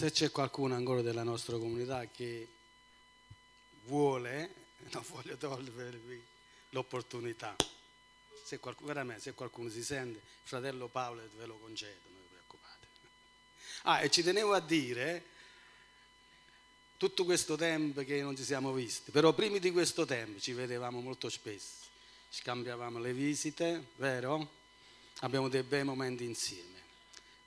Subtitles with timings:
[0.00, 2.48] Se c'è qualcuno ancora della nostra comunità che
[3.84, 4.54] vuole,
[4.92, 6.24] non voglio togliervi
[6.70, 7.54] l'opportunità.
[8.42, 12.86] Se qualcuno, veramente, se qualcuno si sente, fratello Paolo ve lo concedo, non vi preoccupate.
[13.82, 15.22] Ah, e ci tenevo a dire,
[16.96, 21.02] tutto questo tempo che non ci siamo visti, però prima di questo tempo ci vedevamo
[21.02, 21.88] molto spesso,
[22.30, 24.50] scambiavamo le visite, vero?
[25.18, 26.78] Abbiamo dei bei momenti insieme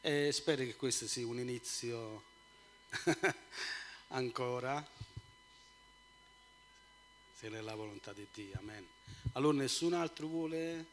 [0.02, 2.30] e spero che questo sia un inizio
[4.10, 4.86] ancora,
[7.34, 8.88] se è la volontà di Dio, amen.
[9.34, 10.86] Allora nessun altro vuole?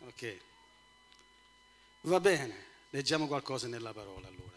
[0.00, 0.40] Ok.
[2.02, 4.53] Va bene, leggiamo qualcosa nella parola allora.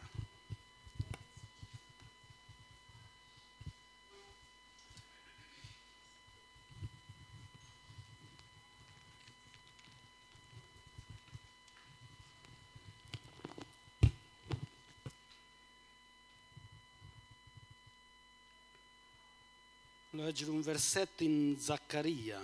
[20.24, 22.44] Leggere un versetto in Zaccaria,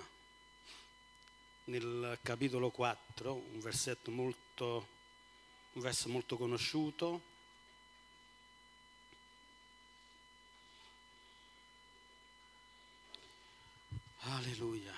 [1.66, 4.88] nel capitolo 4, un versetto molto,
[5.74, 7.22] un verso molto conosciuto.
[14.20, 14.94] Alleluia.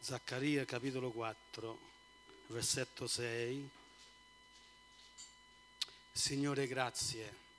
[0.00, 1.78] Zaccaria capitolo 4,
[2.48, 3.70] versetto 6.
[6.12, 7.49] Signore, grazie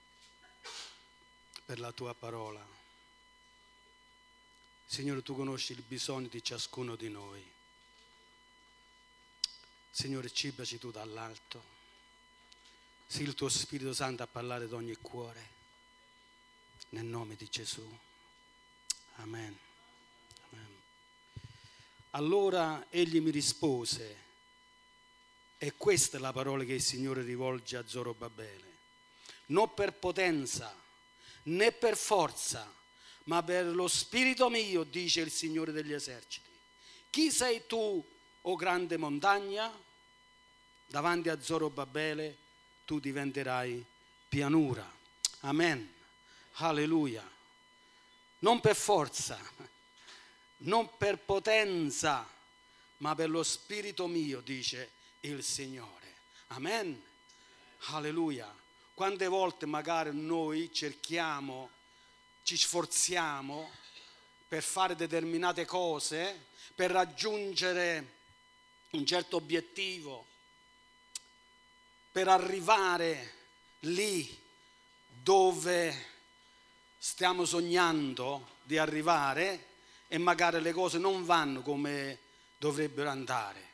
[1.64, 2.64] per la tua parola.
[4.84, 7.50] Signore, tu conosci il bisogno di ciascuno di noi.
[9.90, 11.62] Signore, cibaci tu dall'alto.
[13.06, 15.50] Sii il tuo Spirito Santo a parlare ad ogni cuore.
[16.90, 17.98] Nel nome di Gesù.
[19.16, 19.58] Amen.
[20.50, 20.80] Amen.
[22.10, 24.16] Allora egli mi rispose,
[25.56, 28.76] e questa è la parola che il Signore rivolge a Zorobabele,
[29.46, 30.81] non per potenza,
[31.44, 32.70] né per forza,
[33.24, 36.50] ma per lo spirito mio, dice il Signore degli eserciti.
[37.10, 38.04] Chi sei tu,
[38.42, 39.70] o grande montagna?
[40.86, 42.36] Davanti a Zorobabele
[42.84, 43.84] tu diventerai
[44.28, 44.90] pianura.
[45.40, 45.92] Amen.
[46.54, 47.28] Alleluia.
[48.40, 49.38] Non per forza,
[50.58, 52.28] non per potenza,
[52.98, 56.14] ma per lo spirito mio, dice il Signore.
[56.48, 57.02] Amen.
[57.86, 58.61] Alleluia.
[59.02, 61.70] Quante volte magari noi cerchiamo,
[62.44, 63.68] ci sforziamo
[64.46, 68.12] per fare determinate cose, per raggiungere
[68.90, 70.24] un certo obiettivo,
[72.12, 73.32] per arrivare
[73.80, 74.40] lì
[75.08, 76.06] dove
[76.96, 79.66] stiamo sognando di arrivare
[80.06, 82.20] e magari le cose non vanno come
[82.56, 83.71] dovrebbero andare.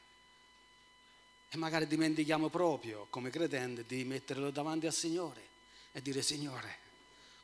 [1.51, 5.49] E magari dimentichiamo proprio, come credente, di metterlo davanti al Signore
[5.93, 6.79] e dire Signore,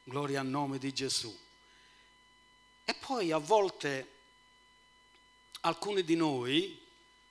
[0.04, 1.34] gloria al nome di Gesù.
[2.84, 4.10] E poi a volte
[5.60, 6.78] alcuni di noi,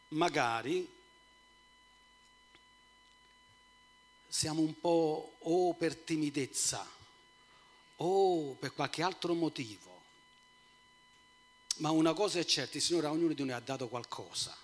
[0.09, 0.91] magari,
[4.27, 6.89] siamo un po' o per timidezza
[7.97, 10.01] o per qualche altro motivo.
[11.77, 14.62] Ma una cosa è certa, il Signore a ognuno di noi ha dato qualcosa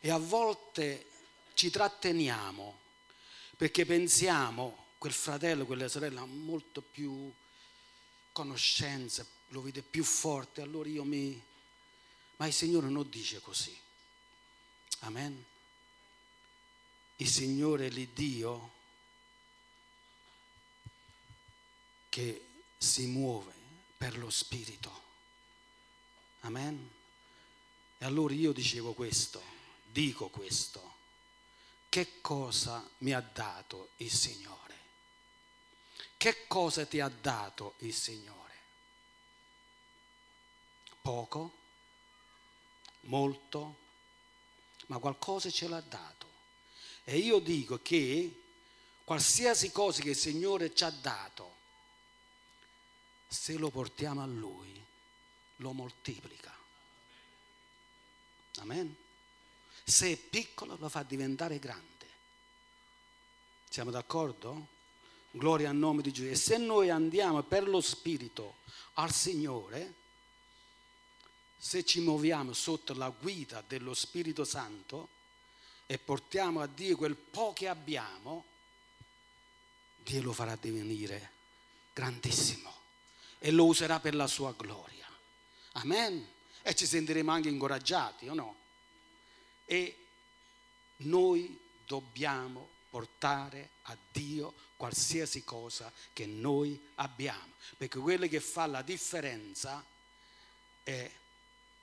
[0.00, 1.06] e a volte
[1.54, 2.78] ci tratteniamo
[3.56, 7.32] perché pensiamo quel fratello, quella sorella ha molto più
[8.32, 11.42] conoscenza, lo vede più forte, allora io mi...
[12.36, 13.76] Ma il Signore non dice così.
[15.00, 15.44] Amen.
[17.16, 18.70] Il Signore è l'Iddio
[22.08, 23.52] che si muove
[23.96, 25.02] per lo Spirito.
[26.40, 26.90] Amen.
[27.98, 29.57] E allora io dicevo questo
[29.98, 30.94] dico questo.
[31.88, 34.76] Che cosa mi ha dato il Signore?
[36.16, 38.54] Che cosa ti ha dato il Signore?
[41.02, 41.52] Poco?
[43.02, 43.76] Molto?
[44.86, 46.26] Ma qualcosa ce l'ha dato.
[47.02, 48.42] E io dico che
[49.02, 51.56] qualsiasi cosa che il Signore ci ha dato,
[53.26, 54.80] se lo portiamo a Lui,
[55.56, 56.56] lo moltiplica.
[58.58, 59.06] Amen.
[59.88, 61.86] Se è piccolo lo fa diventare grande.
[63.70, 64.66] Siamo d'accordo?
[65.30, 66.28] Gloria al nome di Gesù.
[66.28, 68.56] E se noi andiamo per lo Spirito
[68.94, 69.94] al Signore,
[71.56, 75.08] se ci muoviamo sotto la guida dello Spirito Santo
[75.86, 78.44] e portiamo a Dio quel po' che abbiamo,
[79.96, 81.32] Dio lo farà divenire
[81.94, 82.70] grandissimo
[83.38, 85.06] e lo userà per la sua gloria.
[85.72, 86.28] Amen.
[86.60, 88.66] E ci sentiremo anche incoraggiati, o no?
[89.70, 89.98] E
[90.98, 98.80] noi dobbiamo portare a Dio qualsiasi cosa che noi abbiamo, perché quello che fa la
[98.80, 99.84] differenza
[100.82, 101.10] è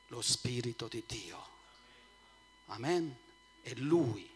[0.08, 1.48] lo Spirito di Dio.
[2.68, 3.16] Amen.
[3.62, 4.28] È Lui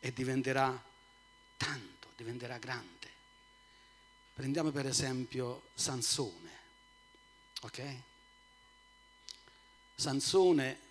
[0.00, 0.82] e diventerà
[1.58, 3.10] tanto, diventerà grande.
[4.32, 6.50] Prendiamo per esempio Sansone,
[7.60, 7.96] ok?
[9.94, 10.90] Sansone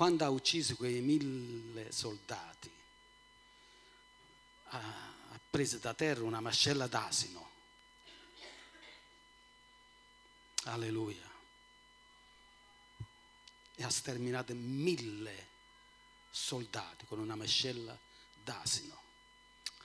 [0.00, 2.72] quando ha ucciso quei mille soldati,
[4.68, 7.50] ha preso da terra una mascella d'asino.
[10.62, 11.30] Alleluia.
[13.74, 15.48] E ha sterminato mille
[16.30, 17.94] soldati con una mascella
[18.42, 18.98] d'asino.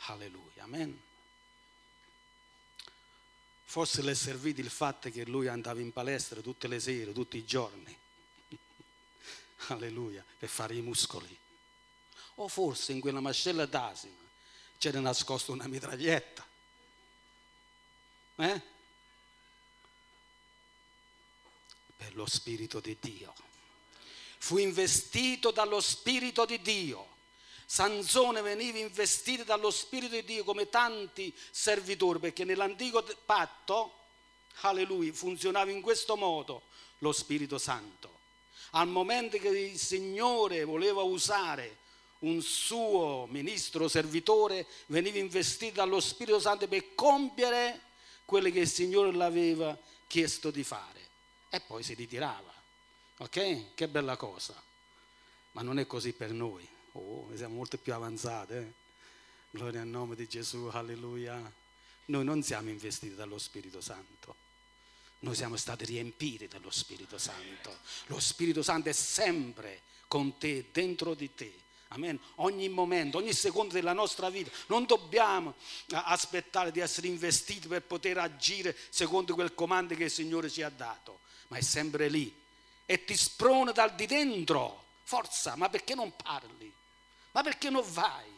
[0.06, 0.64] Alleluia.
[0.64, 0.98] Amen.
[3.66, 7.36] Forse le è servito il fatto che lui andava in palestra tutte le sere, tutti
[7.36, 8.04] i giorni.
[9.68, 11.38] Alleluia, per fare i muscoli.
[12.36, 14.24] O forse in quella mascella d'asino
[14.78, 16.46] c'era nascosto una mitraglietta.
[18.38, 18.62] Eh?
[21.96, 23.34] Per lo Spirito di Dio.
[24.38, 27.14] Fu investito dallo Spirito di Dio.
[27.66, 34.00] Sansone veniva investito dallo Spirito di Dio come tanti servitori, perché nell'antico patto,
[34.62, 36.64] alleluia, funzionava in questo modo
[37.00, 38.15] lo Spirito Santo.
[38.76, 41.78] Al momento che il Signore voleva usare
[42.20, 47.80] un suo ministro servitore veniva investito dallo Spirito Santo per compiere
[48.26, 49.78] quello che il Signore l'aveva
[50.08, 51.00] chiesto di fare
[51.50, 52.54] e poi si ritirava.
[53.20, 53.76] Ok?
[53.76, 54.62] Che bella cosa.
[55.52, 56.68] Ma non è così per noi.
[56.94, 58.54] Oh, siamo molto più avanzati.
[58.56, 58.74] Eh?
[59.52, 61.40] Gloria al nome di Gesù, alleluia.
[62.08, 64.36] Noi non siamo investiti dallo Spirito Santo.
[65.26, 67.80] Noi siamo stati riempiti dallo Spirito Santo.
[68.08, 71.64] Lo Spirito Santo è sempre con te, dentro di te
[71.96, 72.20] Amen.
[72.36, 74.52] Ogni momento, ogni secondo della nostra vita.
[74.68, 75.56] Non dobbiamo
[75.92, 80.70] aspettare di essere investiti per poter agire secondo quel comando che il Signore ci ha
[80.70, 82.34] dato, ma è sempre lì.
[82.86, 84.84] E ti sprona dal di dentro.
[85.04, 86.72] Forza, ma perché non parli?
[87.32, 88.30] Ma perché non vai?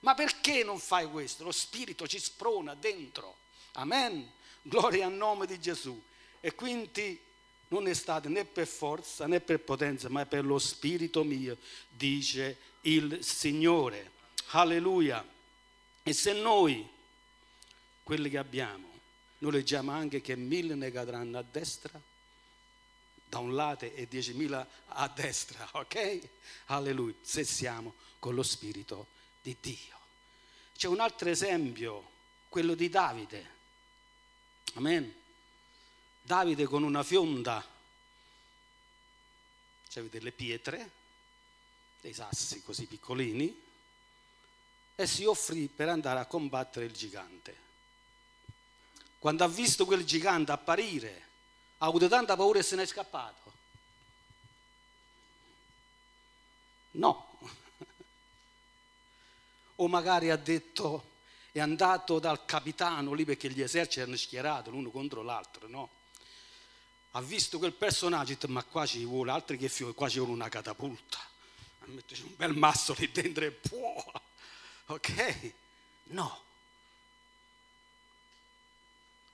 [0.00, 1.44] Ma perché non fai questo?
[1.44, 3.36] Lo Spirito ci sprona dentro.
[3.72, 4.30] Amen.
[4.62, 6.00] Gloria al nome di Gesù.
[6.40, 7.20] E quindi
[7.68, 11.58] non è stato né per forza né per potenza, ma per lo Spirito mio,
[11.88, 14.12] dice il Signore.
[14.50, 15.26] Alleluia.
[16.02, 16.88] E se noi,
[18.02, 18.88] quelli che abbiamo,
[19.38, 22.00] noi leggiamo anche che mille ne cadranno a destra,
[23.28, 26.28] da un lato e diecimila a destra, ok?
[26.66, 29.06] Alleluia, se siamo con lo Spirito
[29.42, 29.96] di Dio.
[30.74, 32.10] C'è un altro esempio,
[32.48, 33.56] quello di Davide.
[34.74, 35.14] Amen.
[36.28, 37.64] Davide con una fionda,
[39.88, 40.90] cioè delle pietre,
[42.02, 43.62] dei sassi così piccolini
[44.94, 47.56] e si offrì per andare a combattere il gigante.
[49.18, 51.28] Quando ha visto quel gigante apparire,
[51.78, 53.52] ha avuto tanta paura e se n'è scappato.
[56.90, 57.38] No.
[59.76, 61.12] o magari ha detto,
[61.52, 65.96] è andato dal capitano lì perché gli eserciti erano schierati l'uno contro l'altro, no?
[67.12, 70.32] Ha visto quel personaggio detto, ma qua ci vuole altri che fiori, qua ci vuole
[70.32, 71.28] una catapulta
[71.92, 74.04] metterci un bel masso lì dentro e può.
[74.86, 75.52] Ok?
[76.04, 76.44] No.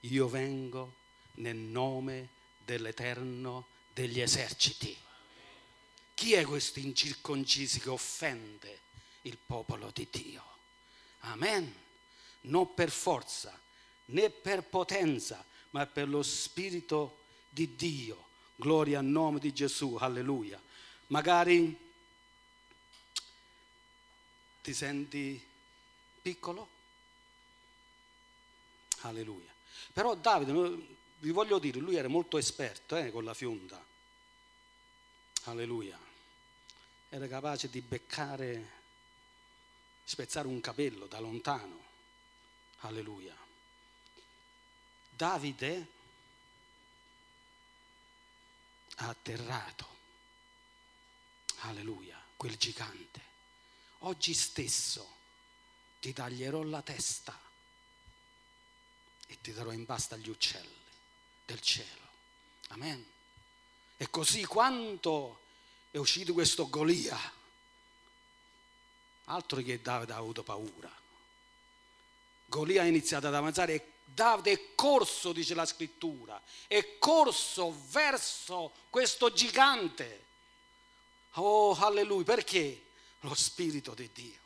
[0.00, 0.95] Io vengo
[1.35, 2.28] nel nome
[2.59, 4.97] dell'Eterno degli eserciti.
[6.14, 8.81] Chi è questo incirconcisi che offende
[9.23, 10.43] il popolo di Dio?
[11.21, 11.83] Amen.
[12.43, 13.59] Non per forza
[14.07, 17.23] né per potenza, ma per lo Spirito
[17.55, 18.23] di Dio.
[18.57, 20.61] Gloria al nome di Gesù, alleluia.
[21.09, 21.77] Magari
[24.61, 25.43] ti senti
[26.21, 26.69] piccolo?
[29.01, 29.53] Alleluia.
[29.93, 30.53] Però Davide,
[31.19, 33.83] vi voglio dire, lui era molto esperto eh, con la fionda.
[35.45, 35.99] Alleluia.
[37.09, 38.71] Era capace di beccare,
[40.03, 41.83] spezzare un capello da lontano.
[42.81, 43.37] Alleluia.
[45.11, 45.94] Davide
[48.97, 49.93] ha atterrato.
[51.61, 53.33] Alleluia, quel gigante
[54.05, 55.13] oggi stesso
[56.01, 57.39] ti taglierò la testa
[59.27, 60.83] e ti darò in pasta agli uccelli
[61.45, 62.03] del cielo.
[62.69, 63.05] Amen.
[63.97, 65.41] E così quanto
[65.91, 67.19] è uscito questo Golia,
[69.25, 70.93] altro che Davide ha avuto paura.
[72.47, 78.73] Golia ha iniziato ad avanzare e Davide è corso, dice la scrittura, è corso verso
[78.91, 80.25] questo gigante.
[81.33, 82.83] Oh, alleluia, perché?
[83.21, 84.41] Lo Spirito di Dio,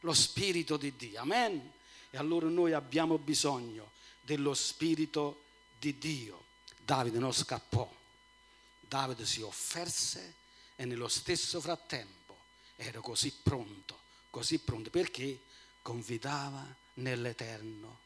[0.00, 1.72] lo Spirito di Dio, amen.
[2.10, 3.90] E allora noi abbiamo bisogno
[4.20, 5.42] dello Spirito
[5.78, 6.44] di Dio.
[6.78, 7.90] Davide non scappò,
[8.80, 10.34] Davide si offerse
[10.76, 12.36] e nello stesso frattempo
[12.76, 13.98] era così pronto,
[14.30, 15.40] così pronto perché
[15.82, 17.98] confidava nell'Eterno,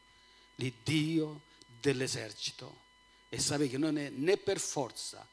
[0.57, 1.41] l'Iddio
[1.79, 2.85] dell'esercito
[3.29, 5.27] e sapeva che non è né per forza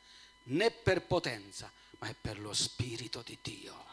[0.45, 3.93] né per potenza, ma è per lo Spirito di Dio.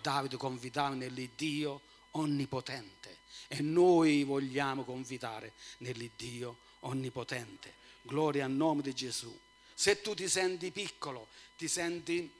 [0.00, 1.82] Davide confidava nell'Iddio
[2.12, 3.18] onnipotente
[3.48, 7.74] e noi vogliamo confidare nell'Iddio onnipotente.
[8.02, 9.36] Gloria al nome di Gesù.
[9.74, 12.30] Se tu ti senti piccolo, ti senti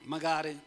[0.00, 0.58] magari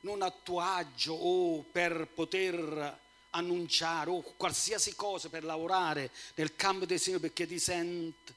[0.00, 3.00] non a tuo agio o per poter
[3.32, 8.34] annunciare o qualsiasi cosa per lavorare nel campo del Signore perché ti senti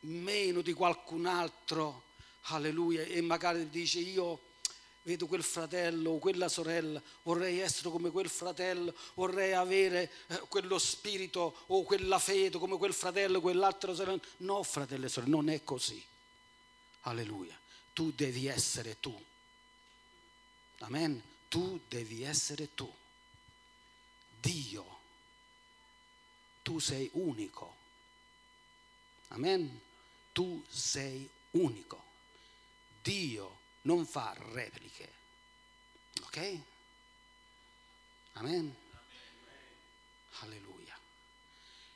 [0.00, 2.02] meno di qualcun altro,
[2.42, 4.52] alleluia, e magari dice io
[5.02, 10.78] vedo quel fratello o quella sorella, vorrei essere come quel fratello, vorrei avere eh, quello
[10.78, 14.20] spirito o quella fede come quel fratello, quell'altro sorella.
[14.38, 16.02] No, fratello e sorelle, non è così.
[17.02, 17.58] Alleluia.
[17.92, 19.16] Tu devi essere tu.
[20.78, 21.22] Amen.
[21.48, 22.92] Tu devi essere tu.
[24.44, 25.00] Dio.
[26.62, 27.76] Tu sei unico.
[29.28, 29.80] Amen.
[30.32, 32.04] Tu sei unico.
[33.02, 35.12] Dio non fa repliche.
[36.22, 36.60] Ok?
[38.34, 38.76] Amen.
[40.40, 40.98] Alleluia.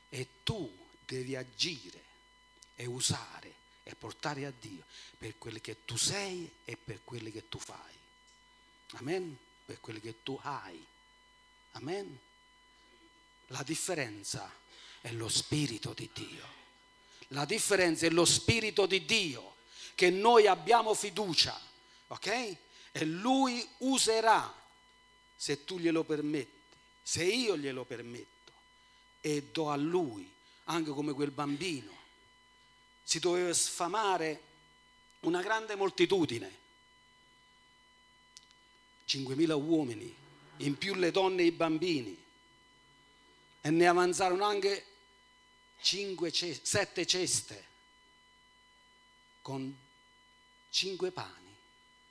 [0.09, 0.75] E tu
[1.05, 2.03] devi agire
[2.75, 3.53] e usare
[3.83, 4.85] e portare a Dio
[5.17, 7.93] per quelli che tu sei e per quelli che tu fai.
[8.93, 9.37] Amen.
[9.65, 10.83] Per quelli che tu hai.
[11.73, 12.27] Amen.
[13.51, 14.51] La differenza
[15.01, 16.57] è lo Spirito di Dio.
[17.29, 19.55] La differenza è lo Spirito di Dio,
[19.93, 21.67] che noi abbiamo fiducia
[22.09, 22.57] ok?
[22.91, 24.53] E lui userà
[25.35, 26.59] se tu glielo permetti,
[27.01, 28.51] se io glielo permetto
[29.21, 30.29] e do a lui,
[30.65, 31.97] anche come quel bambino.
[33.03, 34.41] Si doveva sfamare
[35.21, 36.57] una grande moltitudine,
[39.07, 40.15] 5.000 uomini,
[40.57, 42.15] in più le donne e i bambini,
[43.61, 44.85] e ne avanzarono anche
[45.81, 47.67] 5, 7 ceste
[49.41, 49.77] con
[50.69, 51.55] 5 pani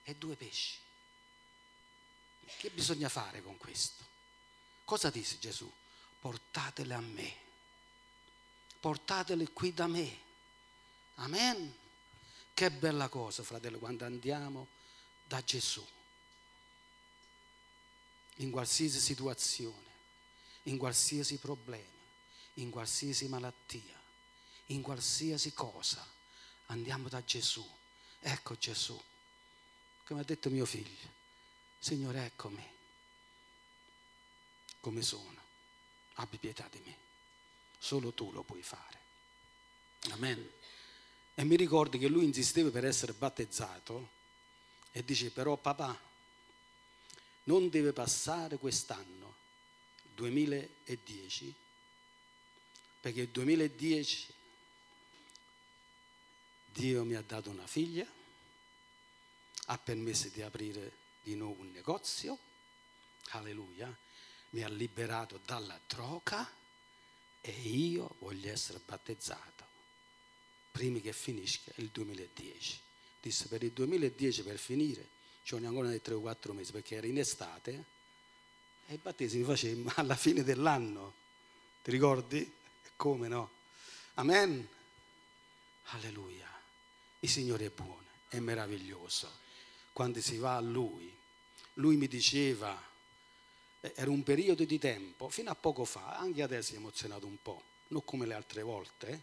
[0.05, 0.76] e due pesci.
[2.59, 4.05] Che bisogna fare con questo?
[4.85, 5.71] Cosa disse Gesù?
[6.21, 7.37] Portatele a me,
[8.81, 10.26] portatele qui da me.
[11.17, 11.76] Amen.
[12.55, 14.67] Che bella cosa, fratello, quando andiamo
[15.25, 15.87] da Gesù.
[18.37, 19.88] In qualsiasi situazione,
[20.68, 21.84] in qualsiasi problema,
[22.54, 24.00] in qualsiasi malattia,
[24.66, 26.06] in qualsiasi cosa,
[26.66, 27.66] andiamo da Gesù.
[28.20, 29.00] Ecco Gesù
[30.08, 31.06] come ha detto mio figlio,
[31.78, 32.66] Signore eccomi,
[34.80, 35.37] come sono,
[36.14, 36.96] abbi pietà di me,
[37.78, 38.98] solo tu lo puoi fare.
[40.12, 40.50] Amen.
[41.34, 44.08] E mi ricordo che lui insisteva per essere battezzato
[44.92, 45.94] e dice però papà,
[47.44, 49.27] non deve passare quest'anno,
[50.18, 51.54] 2010,
[53.00, 54.34] perché il 2010
[56.72, 58.04] Dio mi ha dato una figlia
[59.70, 62.38] ha permesso di aprire di nuovo un negozio,
[63.30, 63.94] alleluia,
[64.50, 66.50] mi ha liberato dalla droga
[67.40, 69.66] e io voglio essere battezzato
[70.70, 72.80] prima che finisca il 2010.
[73.20, 75.06] Disse per il 2010 per finire
[75.42, 77.96] ci vogliono ancora dei 3 o 4 mesi perché era in estate
[78.90, 81.12] e i battesimi facemmo alla fine dell'anno.
[81.83, 82.50] Ti ricordi?
[82.97, 83.50] Come no?
[84.14, 84.66] Amen.
[85.90, 86.49] Alleluia.
[87.21, 89.47] Il Signore è buono, è meraviglioso
[89.92, 91.14] quando si va a lui.
[91.75, 92.80] Lui mi diceva,
[93.80, 97.37] eh, era un periodo di tempo, fino a poco fa, anche adesso è emozionato un
[97.42, 99.09] po', non come le altre volte.
[99.09, 99.21] Eh.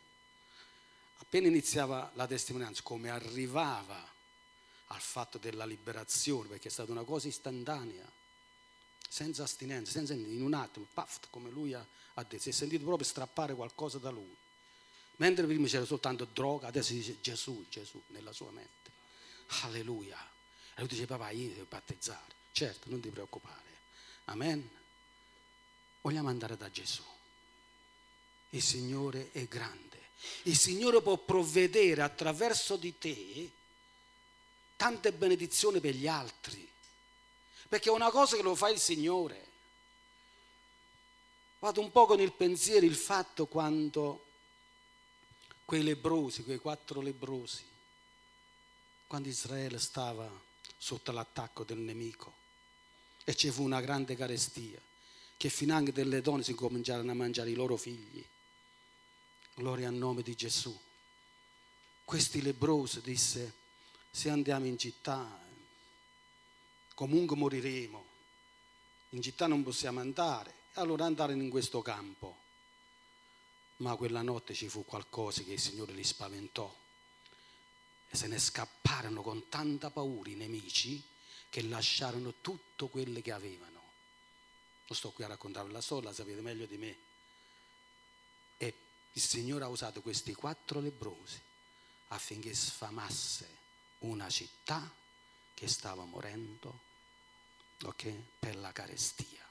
[1.20, 4.14] Appena iniziava la testimonianza, come arrivava
[4.88, 8.06] al fatto della liberazione, perché è stata una cosa istantanea,
[9.08, 11.86] senza astinenza, senza, in un attimo, paf, come lui ha,
[12.16, 14.36] ha detto, si è sentito proprio strappare qualcosa da lui.
[15.18, 18.92] Mentre prima c'era soltanto droga, adesso dice Gesù, Gesù nella sua mente.
[19.62, 20.18] Alleluia.
[20.76, 22.34] E lui dice, papà, io devo battezzare.
[22.52, 23.64] Certo, non ti preoccupare.
[24.26, 24.70] Amen.
[26.02, 27.04] Vogliamo andare da Gesù.
[28.50, 30.00] Il Signore è grande.
[30.44, 33.52] Il Signore può provvedere attraverso di te
[34.76, 36.68] tante benedizioni per gli altri.
[37.68, 39.44] Perché è una cosa che lo fa il Signore.
[41.60, 44.24] vado un po' con il pensiero il fatto quando
[45.66, 47.66] quei lebrosi, quei quattro lebrosi,
[49.08, 50.30] quando Israele stava
[50.78, 52.44] sotto l'attacco del nemico
[53.24, 54.80] e ci fu una grande carestia,
[55.38, 58.24] che finanche delle donne si cominciarono a mangiare i loro figli.
[59.56, 60.78] Gloria al nome di Gesù.
[62.04, 63.54] Questi lebrosi disse,
[64.12, 65.45] se andiamo in città,
[66.96, 68.06] comunque moriremo,
[69.10, 72.44] in città non possiamo andare, allora andarono in questo campo
[73.78, 76.74] ma quella notte ci fu qualcosa che il Signore li spaventò
[78.08, 81.04] e se ne scapparono con tanta paura i nemici
[81.50, 83.74] che lasciarono tutto quello che avevano.
[84.88, 86.98] Non sto qui a raccontare la storia, la sapete meglio di me.
[88.58, 88.74] E
[89.12, 91.42] il Signore ha usato questi quattro lebrosi
[92.10, 93.64] affinché sfamasse
[94.00, 94.90] una città
[95.54, 96.85] che stava morendo
[97.84, 99.44] okay, per la carestia.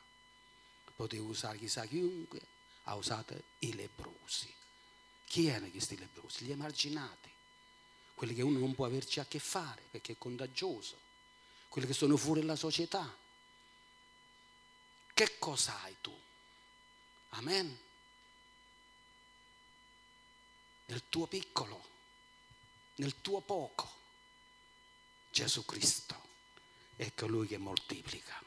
[0.97, 2.41] Poteva usare chissà chiunque,
[2.85, 4.53] ha usato i lebrosi.
[5.27, 6.45] Chi erano questi lebrosi?
[6.45, 7.31] Gli emarginati,
[8.15, 10.99] quelli che uno non può averci a che fare perché è contagioso,
[11.69, 13.17] quelli che sono fuori dalla società.
[15.13, 16.17] Che cosa hai tu?
[17.31, 17.79] Amen.
[20.87, 21.89] Nel tuo piccolo,
[22.97, 23.91] nel tuo poco,
[25.31, 26.24] Gesù Cristo
[26.97, 28.43] è colui che moltiplica.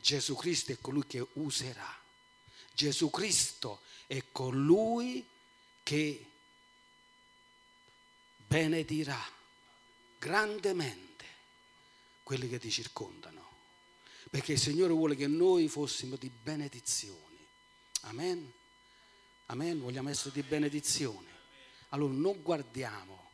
[0.00, 2.00] Gesù Cristo è colui che userà
[2.80, 5.22] Gesù Cristo è colui
[5.82, 6.26] che
[8.46, 9.22] benedirà
[10.18, 11.26] grandemente
[12.22, 13.48] quelli che ti circondano.
[14.30, 17.36] Perché il Signore vuole che noi fossimo di benedizione.
[18.02, 18.50] Amen.
[19.46, 19.78] Amen.
[19.78, 21.28] Vogliamo essere di benedizione.
[21.90, 23.30] Allora non guardiamo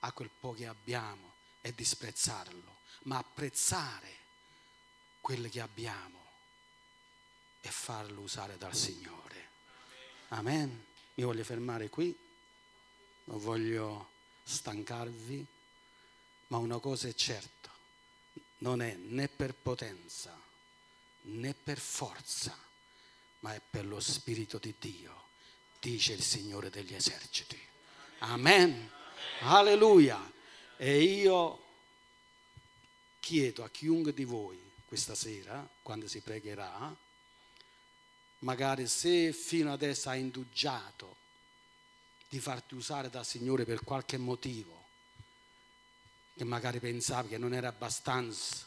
[0.00, 2.71] a quel po' che abbiamo e disprezzarlo,
[3.04, 4.20] ma apprezzare
[5.20, 6.20] quello che abbiamo
[7.60, 9.50] e farlo usare dal Signore.
[10.28, 10.86] Amen.
[11.14, 12.16] Mi voglio fermare qui,
[13.24, 14.10] non voglio
[14.42, 15.46] stancarvi,
[16.48, 17.70] ma una cosa è certa,
[18.58, 20.42] non è né per potenza
[21.22, 22.56] né per forza,
[23.40, 25.24] ma è per lo Spirito di Dio,
[25.80, 27.60] dice il Signore degli eserciti.
[28.20, 28.90] Amen.
[29.40, 30.30] Alleluia.
[30.76, 31.71] E io
[33.22, 36.94] chiedo a chiunque di voi questa sera, quando si pregherà,
[38.40, 41.16] magari se fino adesso hai indugiato
[42.28, 44.86] di farti usare dal Signore per qualche motivo,
[46.34, 48.66] che magari pensavi che non era abbastanza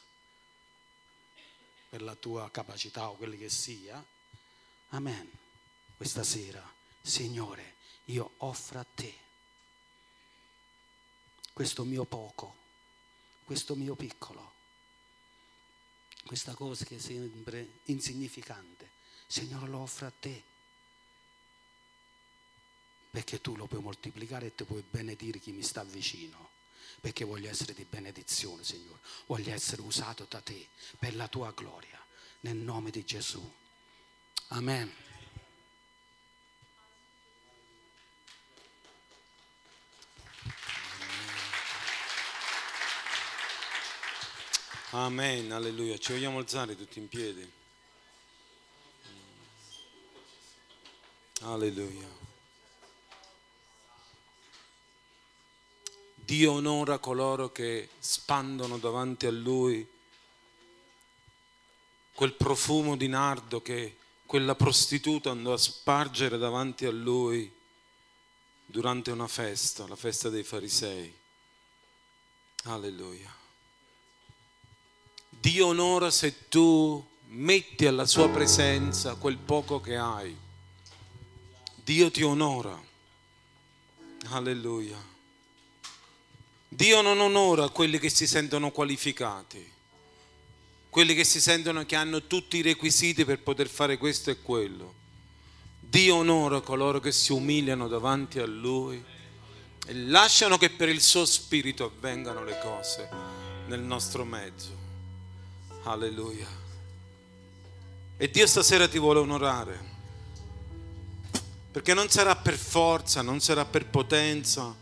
[1.90, 4.04] per la tua capacità o quello che sia,
[4.90, 5.30] amen.
[5.98, 6.66] Questa sera,
[7.02, 9.14] Signore, io offro a te
[11.52, 12.64] questo mio poco,
[13.46, 14.54] questo mio piccolo,
[16.26, 18.96] questa cosa che sembra insignificante
[19.28, 20.44] Signore lo offre a te.
[23.10, 26.52] Perché tu lo puoi moltiplicare e ti puoi benedire chi mi sta vicino.
[27.00, 29.00] Perché voglio essere di benedizione, Signore.
[29.26, 30.68] Voglio essere usato da te
[31.00, 32.04] per la tua gloria.
[32.42, 33.54] Nel nome di Gesù.
[34.50, 34.92] Amen.
[44.96, 45.98] Amen, alleluia.
[45.98, 47.52] Ci vogliamo alzare tutti in piedi.
[51.42, 52.08] Alleluia.
[56.16, 59.86] Dio onora coloro che spandono davanti a Lui
[62.14, 67.54] quel profumo di nardo che quella prostituta andò a spargere davanti a Lui
[68.66, 71.14] durante una festa, la festa dei farisei.
[72.64, 73.44] Alleluia.
[75.46, 80.36] Dio onora se tu metti alla sua presenza quel poco che hai
[81.84, 82.76] Dio ti onora.
[84.30, 84.98] Alleluia.
[86.68, 89.72] Dio non onora quelli che si sentono qualificati,
[90.90, 94.96] quelli che si sentono che hanno tutti i requisiti per poter fare questo e quello.
[95.80, 99.00] Dio onora coloro che si umiliano davanti a Lui
[99.86, 103.08] e lasciano che per il suo spirito avvengano le cose
[103.68, 104.85] nel nostro mezzo.
[105.86, 106.48] Alleluia.
[108.18, 109.94] E Dio stasera ti vuole onorare
[111.76, 114.74] perché non sarà per forza, non sarà per potenza,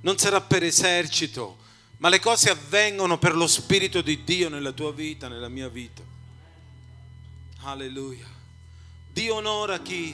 [0.00, 1.58] non sarà per esercito,
[1.98, 6.02] ma le cose avvengono per lo Spirito di Dio nella tua vita, nella mia vita.
[7.60, 8.26] Alleluia.
[9.12, 10.12] Dio onora chi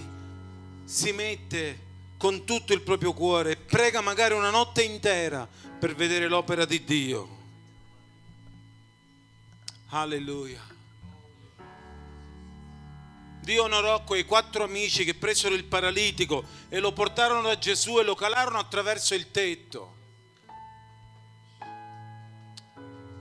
[0.84, 1.78] si mette
[2.18, 6.84] con tutto il proprio cuore e prega magari una notte intera per vedere l'opera di
[6.84, 7.36] Dio.
[10.00, 10.60] Alleluia.
[13.40, 18.02] Dio onorò quei quattro amici che presero il paralitico e lo portarono da Gesù e
[18.02, 19.94] lo calarono attraverso il tetto.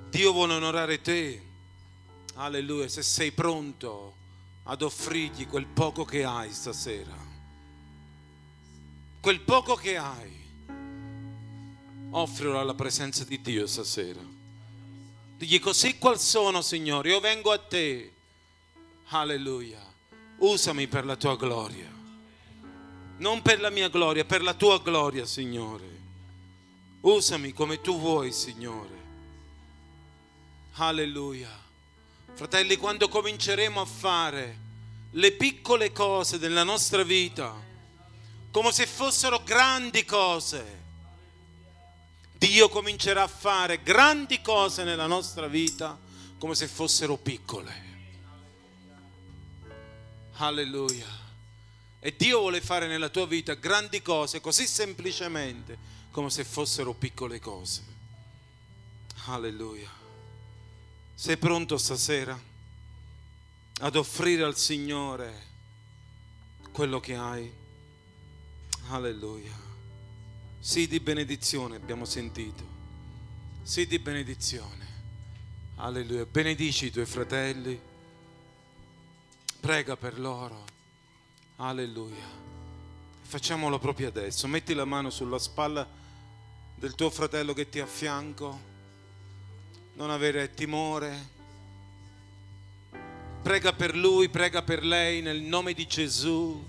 [0.10, 1.44] Dio vuole onorare te.
[2.36, 4.16] Alleluia, se sei pronto
[4.64, 7.16] ad offrirgli quel poco che hai stasera.
[9.22, 10.44] Quel poco che hai.
[12.10, 14.35] Offrilo alla presenza di Dio stasera.
[15.38, 18.12] Digli così qual sono, Signore, io vengo a te.
[19.10, 19.82] Alleluia.
[20.38, 21.92] Usami per la tua gloria.
[23.18, 25.94] Non per la mia gloria, per la tua gloria, Signore.
[27.02, 29.04] Usami come tu vuoi, Signore.
[30.74, 31.52] Alleluia.
[32.34, 34.58] Fratelli, quando cominceremo a fare
[35.12, 37.66] le piccole cose della nostra vita
[38.52, 40.84] come se fossero grandi cose,
[42.46, 46.00] Dio comincerà a fare grandi cose nella nostra vita
[46.38, 47.84] come se fossero piccole.
[50.34, 51.08] Alleluia.
[52.00, 55.76] E Dio vuole fare nella tua vita grandi cose così semplicemente
[56.12, 57.84] come se fossero piccole cose.
[59.26, 59.90] Alleluia.
[61.16, 62.40] Sei pronto stasera
[63.80, 65.48] ad offrire al Signore
[66.72, 67.52] quello che hai?
[68.90, 69.65] Alleluia.
[70.66, 72.64] Sì di benedizione abbiamo sentito.
[73.62, 74.88] Sì di benedizione.
[75.76, 76.26] Alleluia.
[76.26, 77.80] Benedici i tuoi fratelli.
[79.60, 80.66] Prega per loro.
[81.58, 82.26] Alleluia.
[83.22, 84.48] Facciamolo proprio adesso.
[84.48, 85.88] Metti la mano sulla spalla
[86.74, 88.60] del tuo fratello che ti affianco
[89.94, 91.30] non avere timore.
[93.44, 96.66] Prega per lui, prega per lei nel nome di Gesù.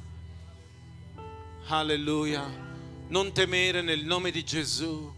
[1.68, 2.65] Alleluia.
[3.08, 5.14] Non temere nel nome di Gesù.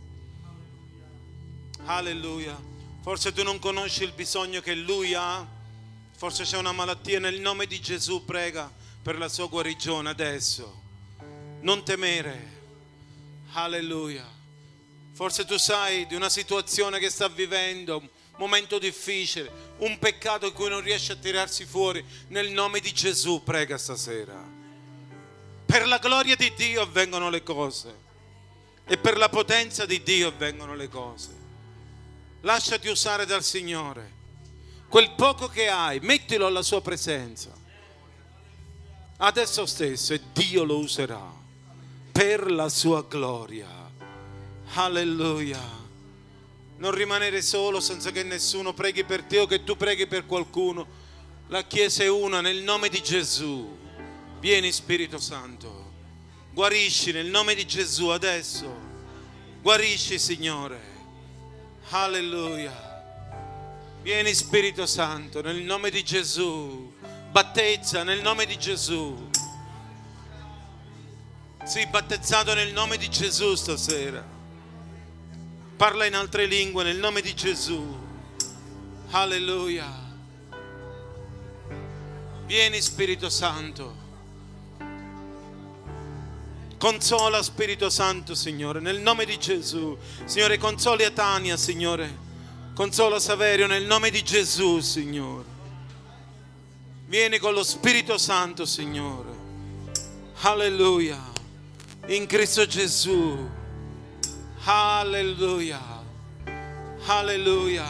[1.87, 2.61] Alleluia.
[3.01, 5.46] Forse tu non conosci il bisogno che lui ha.
[6.14, 8.27] Forse c'è una malattia nel nome di Gesù.
[8.27, 8.70] Prega
[9.03, 10.83] per la sua guarigione adesso.
[11.62, 12.57] Non temere.
[13.53, 14.27] Alleluia.
[15.14, 20.53] Forse tu sai di una situazione che sta vivendo, un momento difficile, un peccato in
[20.53, 22.05] cui non riesce a tirarsi fuori.
[22.29, 24.58] Nel nome di Gesù prega stasera.
[25.70, 27.94] Per la gloria di Dio avvengono le cose
[28.87, 31.37] e per la potenza di Dio avvengono le cose.
[32.40, 34.12] Lasciati usare dal Signore.
[34.88, 37.50] Quel poco che hai, mettilo alla sua presenza.
[39.18, 41.22] Adesso stesso e Dio lo userà
[42.12, 43.68] per la sua gloria.
[44.72, 45.61] Alleluia.
[46.78, 50.87] Non rimanere solo senza che nessuno preghi per te o che tu preghi per qualcuno.
[51.48, 53.87] La Chiesa è una nel nome di Gesù.
[54.40, 55.87] Vieni Spirito Santo.
[56.53, 58.72] Guarisci nel nome di Gesù adesso.
[59.61, 60.81] Guarisci Signore.
[61.88, 62.72] Alleluia.
[64.01, 66.92] Vieni Spirito Santo nel nome di Gesù.
[67.33, 69.29] Battezza nel nome di Gesù.
[71.64, 74.24] Sii battezzato nel nome di Gesù stasera.
[75.77, 77.85] Parla in altre lingue nel nome di Gesù.
[79.11, 79.92] Alleluia.
[82.46, 83.97] Vieni Spirito Santo.
[86.78, 89.98] Consola Spirito Santo, Signore, nel nome di Gesù.
[90.24, 92.26] Signore, consoli a Tania, Signore.
[92.72, 95.44] Consola Saverio nel nome di Gesù, Signore.
[97.06, 99.28] Vieni con lo Spirito Santo, Signore.
[100.42, 101.20] Alleluia.
[102.06, 103.50] In Cristo Gesù.
[104.62, 105.80] Alleluia.
[107.06, 107.86] Alleluia.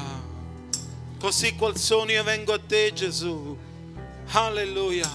[1.20, 3.54] Così qual sono io vengo a te Gesù.
[4.28, 5.10] Alleluia.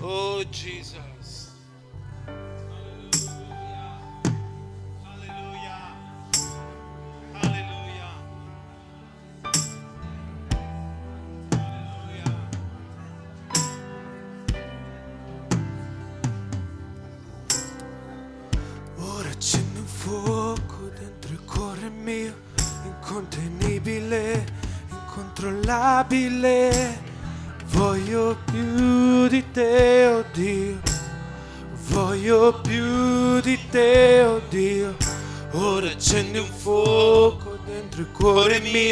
[0.00, 1.11] Oh Gesù.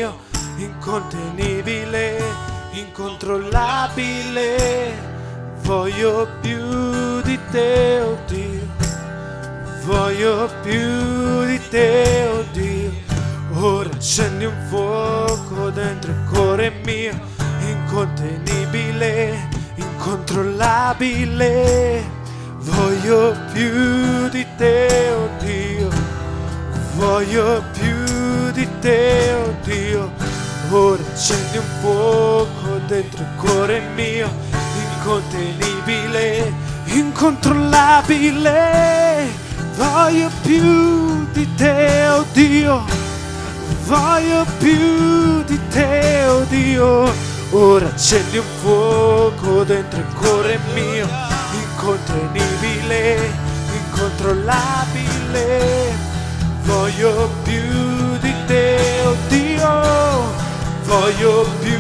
[0.00, 0.16] Mio,
[0.56, 2.16] incontenibile,
[2.72, 5.08] incontrollabile.
[5.62, 8.66] Voglio più di te, oh Dio.
[9.84, 12.90] Voglio più di te, oh Dio.
[13.52, 17.12] Ora accendi un fuoco dentro il cuore mio,
[17.66, 22.02] incontenibile, incontrollabile.
[22.56, 25.90] Voglio più di te, oh Dio.
[26.94, 27.99] Voglio più
[28.80, 30.10] di te, oh Dio.
[30.70, 34.28] Ora accendi un fuoco dentro il cuore mio,
[34.96, 36.50] incontenibile,
[36.86, 39.28] incontrollabile.
[39.76, 42.84] Voglio più di te, oh Dio,
[43.84, 47.12] voglio più di te, oh Dio.
[47.50, 51.06] Ora accendi un fuoco dentro il cuore mio,
[51.52, 53.30] incontenibile,
[53.84, 56.08] incontrollabile.
[56.62, 57.99] Voglio più
[58.50, 59.80] di te, oh Dio,
[60.84, 61.78] voglio più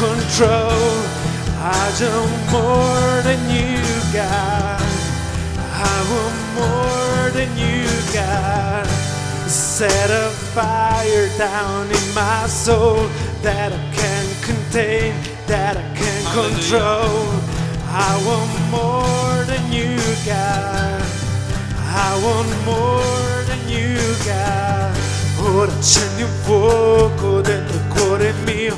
[0.00, 0.72] control.
[1.60, 3.76] I want more than you,
[4.16, 4.80] got.
[5.92, 7.84] I want more than you,
[8.14, 8.86] got.
[9.46, 13.08] Set a fire down in my soul
[13.42, 15.12] that I can't contain,
[15.46, 17.20] that I can't control.
[17.92, 21.02] I want more than you, got.
[22.06, 24.96] I want more than you, got.
[25.42, 28.76] Ora accendi un fuoco dentro il cuore mio,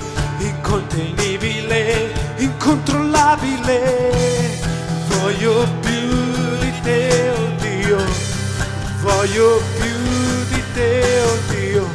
[0.72, 4.10] incontenibile, incontrollabile.
[5.08, 6.08] Voglio più
[6.60, 7.98] di te, oh Dio.
[9.02, 9.92] Voglio più
[10.48, 11.86] di te, oh Dio.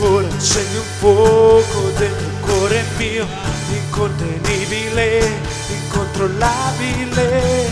[0.00, 2.10] Ora accendi un fuoco il
[2.40, 3.26] cuore mio,
[3.70, 5.30] incontenibile,
[5.84, 7.68] incontrollabile.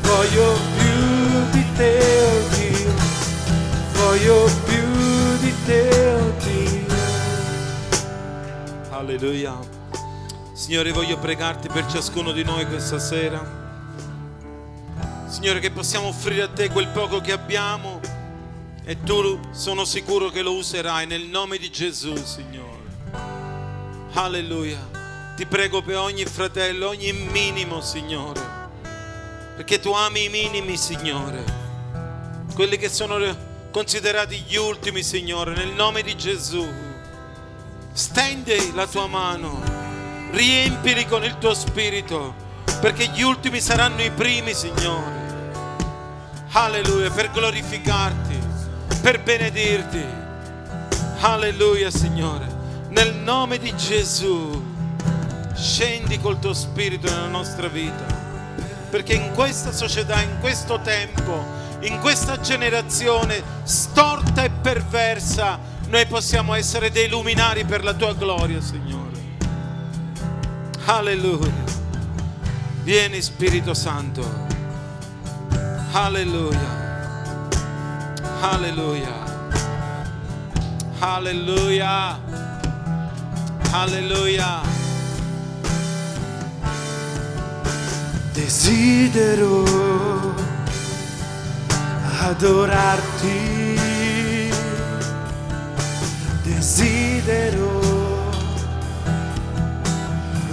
[0.00, 2.92] Voglio più di te, oh Dio.
[3.92, 4.86] Voglio più
[5.40, 6.80] di te, oh Dio.
[8.90, 9.80] Alleluia.
[10.62, 13.44] Signore, voglio pregarti per ciascuno di noi questa sera.
[15.26, 18.00] Signore, che possiamo offrire a te quel poco che abbiamo
[18.84, 22.78] e tu sono sicuro che lo userai nel nome di Gesù, Signore.
[24.12, 24.78] Alleluia.
[25.34, 28.40] Ti prego per ogni fratello, ogni minimo, Signore.
[29.56, 31.44] Perché tu ami i minimi, Signore.
[32.54, 33.18] Quelli che sono
[33.72, 36.64] considerati gli ultimi, Signore, nel nome di Gesù.
[37.92, 39.71] Stendi la tua mano,
[40.32, 42.34] riempili con il tuo spirito,
[42.80, 45.20] perché gli ultimi saranno i primi, Signore.
[46.52, 48.38] Alleluia, per glorificarti,
[49.00, 50.04] per benedirti.
[51.20, 52.60] Alleluia, Signore.
[52.88, 54.62] Nel nome di Gesù,
[55.54, 58.04] scendi col tuo spirito nella nostra vita,
[58.90, 66.54] perché in questa società, in questo tempo, in questa generazione storta e perversa, noi possiamo
[66.54, 69.11] essere dei luminari per la tua gloria, Signore.
[70.84, 71.64] Alleluia.
[72.82, 74.22] Vieni Spirito Santo.
[75.92, 76.80] Alleluia.
[78.40, 79.14] Alleluia.
[80.98, 82.18] Alleluia.
[83.70, 84.60] Alleluia.
[88.32, 89.64] Desidero
[92.22, 93.78] adorarti,
[96.42, 96.91] desidero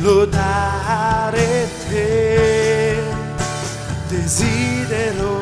[0.10, 2.98] lodare te,
[4.10, 5.34] desidero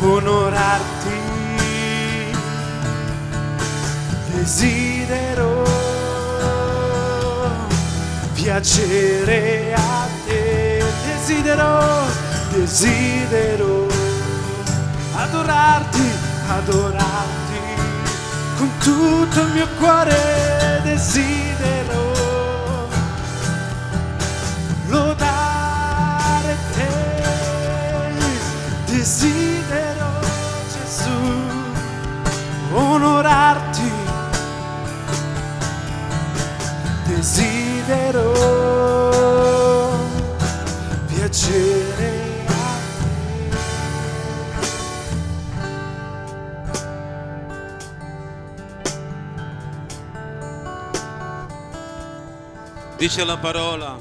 [0.00, 1.20] onorarti,
[4.32, 5.52] desidero
[8.32, 11.74] piacere a te, desidero,
[12.54, 13.86] desidero
[15.14, 16.08] adorarti,
[16.56, 17.47] adorarti
[18.88, 22.12] tutto il mio cuore, desidero
[24.86, 26.88] lodare te,
[28.86, 30.20] desidero
[30.72, 31.20] Gesù
[32.72, 33.92] onorarti.
[37.04, 38.77] Desidero
[52.98, 53.96] Dice la parola,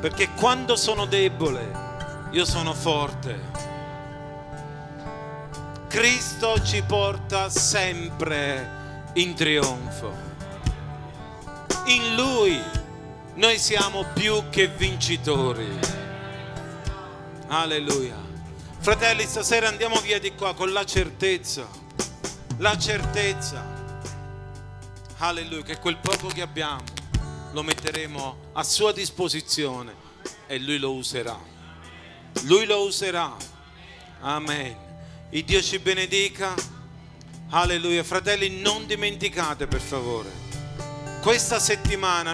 [0.00, 1.70] perché quando sono debole,
[2.30, 3.38] io sono forte.
[5.86, 10.10] Cristo ci porta sempre in trionfo.
[11.88, 12.58] In Lui
[13.34, 15.78] noi siamo più che vincitori.
[17.48, 18.16] Alleluia.
[18.78, 21.68] Fratelli, stasera andiamo via di qua con la certezza,
[22.56, 23.62] la certezza,
[25.18, 26.99] alleluia, che quel poco che abbiamo
[27.52, 29.94] lo metteremo a sua disposizione
[30.46, 31.38] e Lui lo userà.
[32.42, 33.34] Lui lo userà.
[34.20, 34.76] Amen.
[35.30, 36.54] Il Dio ci benedica.
[37.50, 38.04] Alleluia.
[38.04, 40.28] Fratelli, non dimenticate per favore.
[41.22, 42.28] Questa settimana